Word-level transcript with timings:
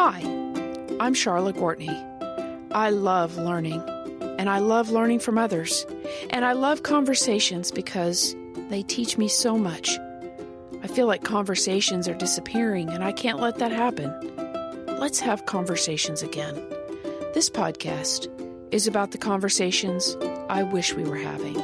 Hi, 0.00 0.20
I'm 1.00 1.12
Charlotte 1.12 1.56
Gortney. 1.56 1.90
I 2.70 2.90
love 2.90 3.36
learning, 3.36 3.82
and 4.38 4.48
I 4.48 4.60
love 4.60 4.90
learning 4.90 5.18
from 5.18 5.38
others, 5.38 5.84
and 6.30 6.44
I 6.44 6.52
love 6.52 6.84
conversations 6.84 7.72
because 7.72 8.36
they 8.68 8.84
teach 8.84 9.18
me 9.18 9.26
so 9.26 9.58
much. 9.58 9.98
I 10.84 10.86
feel 10.86 11.08
like 11.08 11.24
conversations 11.24 12.06
are 12.06 12.14
disappearing, 12.14 12.90
and 12.90 13.02
I 13.02 13.10
can't 13.10 13.40
let 13.40 13.58
that 13.58 13.72
happen. 13.72 14.14
Let's 15.00 15.18
have 15.18 15.46
conversations 15.46 16.22
again. 16.22 16.54
This 17.34 17.50
podcast 17.50 18.28
is 18.72 18.86
about 18.86 19.10
the 19.10 19.18
conversations 19.18 20.16
I 20.48 20.62
wish 20.62 20.94
we 20.94 21.02
were 21.02 21.16
having. 21.16 21.56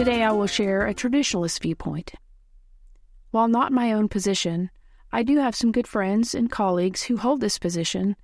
Today 0.00 0.22
I 0.22 0.32
will 0.32 0.46
share 0.46 0.86
a 0.86 0.94
traditionalist 0.94 1.60
viewpoint. 1.60 2.14
While 3.32 3.48
not 3.48 3.70
my 3.70 3.92
own 3.92 4.08
position, 4.08 4.70
I 5.12 5.22
do 5.22 5.36
have 5.36 5.54
some 5.54 5.72
good 5.72 5.86
friends 5.86 6.34
and 6.34 6.50
colleagues 6.50 7.02
who 7.02 7.18
hold 7.18 7.42
this 7.42 7.58
position, 7.58 8.16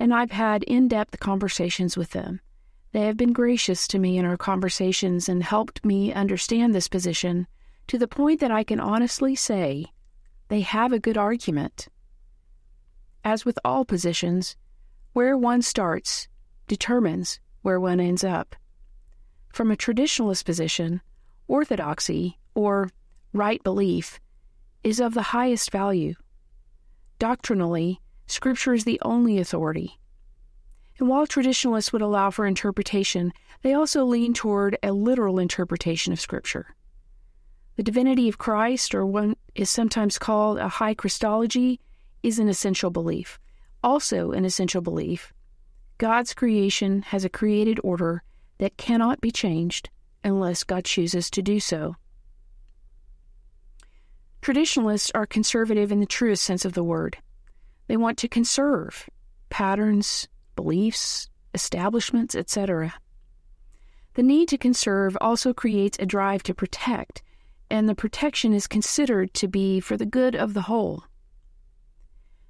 and 0.00 0.12
I've 0.12 0.32
had 0.32 0.64
in 0.64 0.88
depth 0.88 1.20
conversations 1.20 1.96
with 1.96 2.10
them. 2.10 2.40
They 2.90 3.02
have 3.02 3.16
been 3.16 3.32
gracious 3.32 3.86
to 3.86 4.00
me 4.00 4.18
in 4.18 4.24
our 4.24 4.36
conversations 4.36 5.28
and 5.28 5.44
helped 5.44 5.84
me 5.84 6.12
understand 6.12 6.74
this 6.74 6.88
position 6.88 7.46
to 7.86 7.98
the 7.98 8.08
point 8.08 8.40
that 8.40 8.50
I 8.50 8.64
can 8.64 8.80
honestly 8.80 9.36
say 9.36 9.92
they 10.48 10.62
have 10.62 10.90
a 10.90 10.98
good 10.98 11.16
argument. 11.16 11.86
As 13.22 13.44
with 13.44 13.60
all 13.64 13.84
positions, 13.84 14.56
where 15.12 15.38
one 15.38 15.62
starts 15.62 16.26
determines 16.66 17.38
where 17.60 17.78
one 17.78 18.00
ends 18.00 18.24
up. 18.24 18.56
From 19.52 19.70
a 19.70 19.76
traditionalist 19.76 20.44
position, 20.44 21.00
orthodoxy, 21.48 22.38
or 22.54 22.90
right 23.32 23.62
belief, 23.62 24.20
is 24.84 25.00
of 25.00 25.14
the 25.14 25.22
highest 25.22 25.70
value. 25.70 26.14
Doctrinally, 27.18 28.00
Scripture 28.26 28.74
is 28.74 28.84
the 28.84 29.00
only 29.02 29.38
authority. 29.38 29.98
And 30.98 31.08
while 31.08 31.26
traditionalists 31.26 31.92
would 31.92 32.02
allow 32.02 32.30
for 32.30 32.46
interpretation, 32.46 33.32
they 33.62 33.74
also 33.74 34.04
lean 34.04 34.34
toward 34.34 34.76
a 34.82 34.92
literal 34.92 35.38
interpretation 35.38 36.12
of 36.12 36.20
Scripture. 36.20 36.74
The 37.76 37.82
divinity 37.82 38.28
of 38.28 38.38
Christ, 38.38 38.94
or 38.94 39.06
what 39.06 39.36
is 39.54 39.70
sometimes 39.70 40.18
called 40.18 40.58
a 40.58 40.68
high 40.68 40.94
Christology, 40.94 41.80
is 42.22 42.38
an 42.38 42.48
essential 42.48 42.90
belief. 42.90 43.38
Also, 43.82 44.32
an 44.32 44.44
essential 44.44 44.80
belief 44.80 45.32
God's 45.98 46.34
creation 46.34 47.02
has 47.02 47.24
a 47.24 47.28
created 47.28 47.78
order 47.82 48.22
that 48.58 48.76
cannot 48.76 49.20
be 49.20 49.30
changed 49.30 49.90
unless 50.24 50.64
God 50.64 50.84
chooses 50.84 51.30
to 51.30 51.42
do 51.42 51.60
so. 51.60 51.96
Traditionalists 54.40 55.10
are 55.14 55.26
conservative 55.26 55.92
in 55.92 56.00
the 56.00 56.06
truest 56.06 56.42
sense 56.42 56.64
of 56.64 56.72
the 56.72 56.82
word. 56.82 57.18
They 57.86 57.96
want 57.96 58.18
to 58.18 58.28
conserve 58.28 59.08
patterns, 59.50 60.28
beliefs, 60.56 61.28
establishments, 61.54 62.34
etc. 62.34 62.94
The 64.14 64.22
need 64.22 64.48
to 64.48 64.58
conserve 64.58 65.16
also 65.20 65.54
creates 65.54 65.98
a 66.00 66.06
drive 66.06 66.42
to 66.44 66.54
protect, 66.54 67.22
and 67.70 67.88
the 67.88 67.94
protection 67.94 68.52
is 68.52 68.66
considered 68.66 69.32
to 69.34 69.48
be 69.48 69.80
for 69.80 69.96
the 69.96 70.06
good 70.06 70.34
of 70.34 70.54
the 70.54 70.62
whole. 70.62 71.04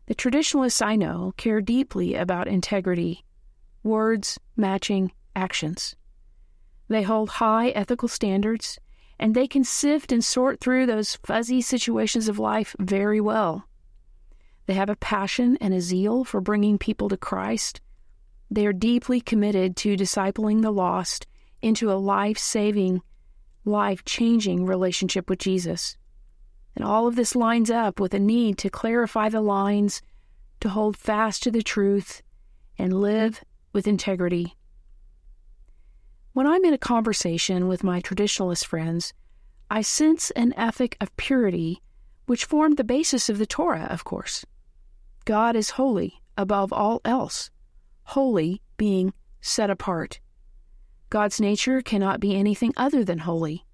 The 0.06 0.14
traditionalists 0.14 0.82
I 0.82 0.96
know 0.96 1.32
care 1.36 1.60
deeply 1.60 2.14
about 2.14 2.48
integrity, 2.48 3.24
words 3.82 4.38
matching 4.56 5.12
actions. 5.36 5.94
They 6.92 7.00
hold 7.00 7.30
high 7.30 7.70
ethical 7.70 8.06
standards, 8.06 8.78
and 9.18 9.34
they 9.34 9.48
can 9.48 9.64
sift 9.64 10.12
and 10.12 10.22
sort 10.22 10.60
through 10.60 10.84
those 10.84 11.16
fuzzy 11.24 11.62
situations 11.62 12.28
of 12.28 12.38
life 12.38 12.76
very 12.78 13.18
well. 13.18 13.66
They 14.66 14.74
have 14.74 14.90
a 14.90 14.96
passion 14.96 15.56
and 15.58 15.72
a 15.72 15.80
zeal 15.80 16.22
for 16.22 16.42
bringing 16.42 16.76
people 16.76 17.08
to 17.08 17.16
Christ. 17.16 17.80
They 18.50 18.66
are 18.66 18.74
deeply 18.74 19.22
committed 19.22 19.74
to 19.78 19.96
discipling 19.96 20.60
the 20.60 20.70
lost 20.70 21.26
into 21.62 21.90
a 21.90 21.94
life 21.94 22.36
saving, 22.36 23.00
life 23.64 24.04
changing 24.04 24.66
relationship 24.66 25.30
with 25.30 25.38
Jesus. 25.38 25.96
And 26.76 26.84
all 26.84 27.06
of 27.06 27.16
this 27.16 27.34
lines 27.34 27.70
up 27.70 28.00
with 28.00 28.12
a 28.12 28.18
need 28.18 28.58
to 28.58 28.68
clarify 28.68 29.30
the 29.30 29.40
lines, 29.40 30.02
to 30.60 30.68
hold 30.68 30.98
fast 30.98 31.42
to 31.44 31.50
the 31.50 31.62
truth, 31.62 32.22
and 32.78 32.92
live 32.92 33.42
with 33.72 33.88
integrity. 33.88 34.58
When 36.34 36.46
I'm 36.46 36.64
in 36.64 36.72
a 36.72 36.78
conversation 36.78 37.68
with 37.68 37.84
my 37.84 38.00
traditionalist 38.00 38.64
friends, 38.64 39.12
I 39.70 39.82
sense 39.82 40.30
an 40.30 40.54
ethic 40.56 40.96
of 40.98 41.14
purity 41.18 41.82
which 42.24 42.46
formed 42.46 42.78
the 42.78 42.84
basis 42.84 43.28
of 43.28 43.36
the 43.36 43.44
Torah, 43.44 43.86
of 43.90 44.04
course. 44.04 44.46
God 45.26 45.56
is 45.56 45.70
holy 45.70 46.22
above 46.38 46.72
all 46.72 47.02
else, 47.04 47.50
holy 48.04 48.62
being 48.78 49.12
set 49.42 49.68
apart. 49.68 50.20
God's 51.10 51.38
nature 51.38 51.82
cannot 51.82 52.18
be 52.18 52.34
anything 52.34 52.72
other 52.78 53.04
than 53.04 53.18
holy. 53.18 53.66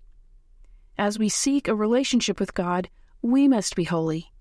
As 0.99 1.17
we 1.17 1.29
seek 1.29 1.69
a 1.69 1.77
relationship 1.77 2.41
with 2.41 2.55
God, 2.55 2.91
we 3.23 3.47
must 3.47 3.77
be 3.77 3.85
holy. 3.85 4.33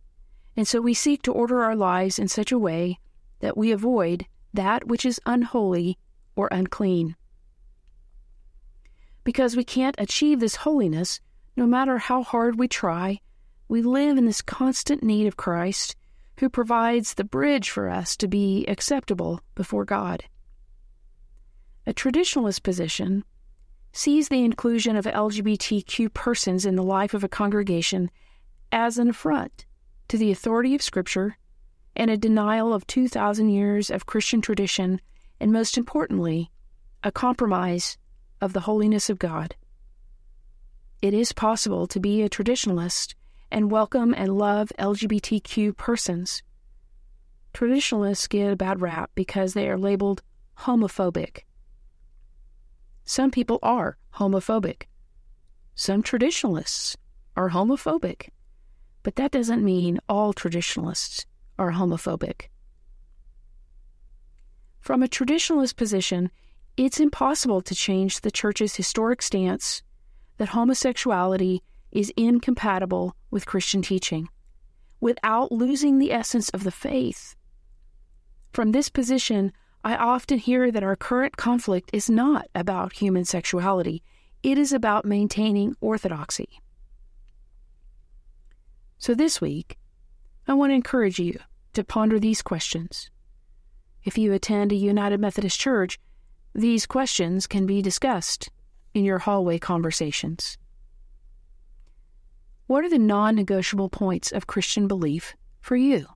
And 0.55 0.67
so 0.67 0.81
we 0.81 0.95
seek 0.95 1.21
to 1.21 1.31
order 1.31 1.61
our 1.61 1.75
lives 1.75 2.17
in 2.17 2.27
such 2.27 2.51
a 2.51 2.57
way 2.57 2.97
that 3.41 3.55
we 3.55 3.71
avoid 3.71 4.25
that 4.55 4.87
which 4.87 5.05
is 5.05 5.21
unholy 5.27 5.99
or 6.35 6.49
unclean 6.51 7.15
because 9.27 9.57
we 9.57 9.63
can't 9.65 9.97
achieve 9.97 10.39
this 10.39 10.55
holiness 10.55 11.19
no 11.57 11.67
matter 11.67 11.97
how 11.97 12.23
hard 12.23 12.57
we 12.57 12.65
try. 12.65 13.19
We 13.67 13.81
live 13.81 14.17
in 14.17 14.23
this 14.23 14.41
constant 14.41 15.03
need 15.03 15.27
of 15.27 15.35
Christ, 15.35 15.97
who 16.37 16.47
provides 16.47 17.13
the 17.13 17.25
bridge 17.25 17.69
for 17.69 17.89
us 17.89 18.15
to 18.15 18.27
be 18.29 18.65
acceptable 18.67 19.41
before 19.53 19.83
God. 19.83 20.23
A 21.85 21.93
traditionalist 21.93 22.63
position 22.63 23.25
sees 23.91 24.29
the 24.29 24.45
inclusion 24.45 24.95
of 24.95 25.03
LGBTQ 25.03 26.13
persons 26.13 26.65
in 26.65 26.77
the 26.77 26.81
life 26.81 27.13
of 27.13 27.25
a 27.25 27.27
congregation 27.27 28.09
as 28.71 28.97
an 28.97 29.09
affront 29.09 29.65
to 30.07 30.17
the 30.17 30.31
authority 30.31 30.73
of 30.73 30.81
Scripture 30.81 31.37
and 31.97 32.09
a 32.09 32.15
denial 32.15 32.73
of 32.73 32.87
2,000 32.87 33.49
years 33.49 33.89
of 33.89 34.05
Christian 34.05 34.39
tradition, 34.39 35.01
and 35.37 35.51
most 35.51 35.77
importantly, 35.77 36.49
a 37.03 37.11
compromise 37.11 37.97
of 38.41 38.53
the 38.53 38.61
holiness 38.61 39.09
of 39.09 39.19
God. 39.19 39.55
It 41.01 41.13
is 41.13 41.31
possible 41.31 41.87
to 41.87 41.99
be 41.99 42.21
a 42.21 42.29
traditionalist 42.29 43.13
and 43.51 43.71
welcome 43.71 44.13
and 44.15 44.37
love 44.37 44.71
LGBTQ 44.79 45.77
persons. 45.77 46.43
Traditionalists 47.53 48.27
get 48.27 48.51
a 48.51 48.55
bad 48.55 48.81
rap 48.81 49.11
because 49.15 49.53
they 49.53 49.69
are 49.69 49.77
labeled 49.77 50.21
homophobic. 50.59 51.41
Some 53.03 53.31
people 53.31 53.59
are 53.63 53.97
homophobic. 54.15 54.83
Some 55.75 56.03
traditionalists 56.03 56.97
are 57.35 57.51
homophobic. 57.51 58.29
But 59.03 59.15
that 59.15 59.31
doesn't 59.31 59.63
mean 59.63 59.99
all 60.09 60.33
traditionalists 60.33 61.25
are 61.57 61.71
homophobic. 61.71 62.49
From 64.79 65.03
a 65.03 65.07
traditionalist 65.07 65.75
position, 65.75 66.31
it's 66.77 66.99
impossible 66.99 67.61
to 67.61 67.73
change 67.73 68.21
the 68.21 68.31
Church's 68.31 68.75
historic 68.75 69.23
stance 69.23 69.81
that 70.37 70.49
homosexuality 70.49 71.63
is 71.91 72.13
incompatible 72.15 73.15
with 73.31 73.47
Christian 73.47 73.81
teaching 73.81 74.29
without 74.99 75.51
losing 75.51 75.97
the 75.97 76.11
essence 76.11 76.49
of 76.49 76.63
the 76.63 76.71
faith. 76.71 77.35
From 78.53 78.71
this 78.71 78.89
position, 78.89 79.51
I 79.83 79.95
often 79.95 80.37
hear 80.37 80.71
that 80.71 80.83
our 80.83 80.95
current 80.95 81.37
conflict 81.37 81.89
is 81.93 82.09
not 82.09 82.47
about 82.53 82.93
human 82.93 83.25
sexuality, 83.25 84.03
it 84.43 84.57
is 84.57 84.71
about 84.71 85.05
maintaining 85.05 85.75
orthodoxy. 85.81 86.61
So 88.99 89.13
this 89.13 89.41
week, 89.41 89.77
I 90.47 90.53
want 90.53 90.71
to 90.71 90.75
encourage 90.75 91.19
you 91.19 91.39
to 91.73 91.83
ponder 91.83 92.19
these 92.19 92.41
questions. 92.41 93.09
If 94.03 94.17
you 94.17 94.33
attend 94.33 94.71
a 94.71 94.75
United 94.75 95.19
Methodist 95.19 95.59
Church, 95.59 95.99
these 96.57 96.87
questions 96.87 97.45
can 97.45 97.67
be 97.67 97.83
discussed 97.83 98.49
in 98.95 99.05
your 99.05 99.19
hallway 99.19 99.59
conversations. 99.59 100.57
What 102.65 102.83
are 102.83 102.89
the 102.89 102.97
non 102.97 103.35
negotiable 103.35 103.89
points 103.89 104.31
of 104.31 104.47
Christian 104.47 104.87
belief 104.87 105.35
for 105.61 105.75
you? 105.75 106.07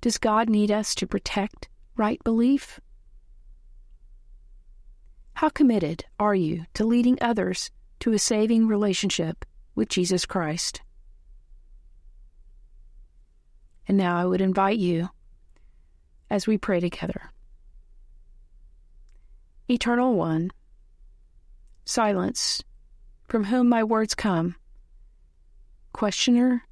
Does 0.00 0.18
God 0.18 0.48
need 0.48 0.70
us 0.70 0.94
to 0.94 1.06
protect 1.08 1.68
right 1.96 2.22
belief? 2.22 2.78
How 5.34 5.48
committed 5.48 6.04
are 6.20 6.34
you 6.34 6.66
to 6.74 6.84
leading 6.84 7.18
others 7.20 7.72
to 8.00 8.12
a 8.12 8.20
saving 8.20 8.68
relationship 8.68 9.44
with 9.74 9.88
Jesus 9.88 10.26
Christ? 10.26 10.80
And 13.88 13.98
now 13.98 14.16
I 14.16 14.26
would 14.26 14.40
invite 14.40 14.78
you 14.78 15.08
as 16.30 16.46
we 16.46 16.56
pray 16.56 16.78
together. 16.78 17.32
Eternal 19.70 20.14
One, 20.14 20.50
Silence, 21.86 22.62
from 23.26 23.44
whom 23.44 23.66
my 23.66 23.82
words 23.82 24.14
come. 24.14 24.56
Questioner, 25.94 26.64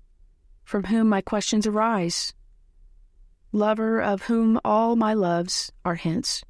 from 0.62 0.84
whom 0.84 1.08
my 1.08 1.22
questions 1.22 1.66
arise. 1.66 2.34
Lover 3.50 4.02
of 4.02 4.22
whom 4.22 4.60
all 4.62 4.94
my 4.94 5.14
loves 5.14 5.72
are 5.86 5.94
hence. 5.94 6.44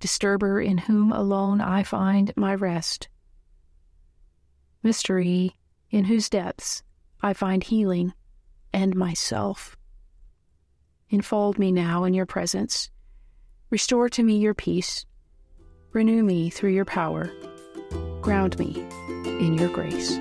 Disturber 0.00 0.58
in 0.58 0.78
whom 0.78 1.12
alone 1.12 1.60
I 1.60 1.82
find 1.82 2.32
my 2.34 2.54
rest. 2.54 3.08
Mystery 4.82 5.58
in 5.90 6.06
whose 6.06 6.30
depths 6.30 6.82
I 7.20 7.34
find 7.34 7.62
healing 7.62 8.14
and 8.72 8.96
myself. 8.96 9.76
Enfold 11.10 11.58
me 11.58 11.72
now 11.72 12.04
in 12.04 12.14
your 12.14 12.26
presence. 12.26 12.90
Restore 13.70 14.08
to 14.10 14.22
me 14.22 14.38
your 14.38 14.54
peace. 14.54 15.04
Renew 15.92 16.22
me 16.22 16.48
through 16.48 16.70
your 16.70 16.86
power. 16.86 17.30
Ground 18.22 18.58
me 18.58 18.86
in 19.26 19.54
your 19.54 19.68
grace. 19.68 20.18